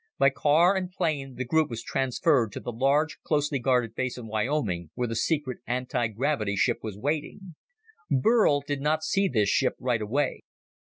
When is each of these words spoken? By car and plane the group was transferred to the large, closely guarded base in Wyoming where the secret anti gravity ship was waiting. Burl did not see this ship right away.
By 0.17 0.31
car 0.31 0.75
and 0.75 0.89
plane 0.89 1.35
the 1.35 1.45
group 1.45 1.69
was 1.69 1.83
transferred 1.83 2.51
to 2.53 2.59
the 2.59 2.71
large, 2.71 3.19
closely 3.21 3.59
guarded 3.59 3.93
base 3.93 4.17
in 4.17 4.25
Wyoming 4.25 4.89
where 4.95 5.07
the 5.07 5.15
secret 5.15 5.59
anti 5.67 6.07
gravity 6.07 6.55
ship 6.55 6.79
was 6.81 6.97
waiting. 6.97 7.53
Burl 8.09 8.61
did 8.61 8.81
not 8.81 9.03
see 9.03 9.27
this 9.27 9.49
ship 9.49 9.75
right 9.77 10.01
away. 10.01 10.41